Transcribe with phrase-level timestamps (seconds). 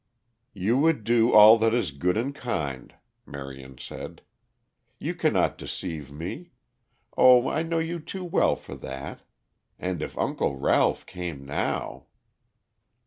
[0.55, 2.95] "You would do all that is good and kind,"
[3.27, 4.23] Marion said.
[4.97, 6.49] "You cannot deceive me:
[7.15, 9.21] oh, I know you too well for that.
[9.77, 12.07] And if Uncle Ralph came now!"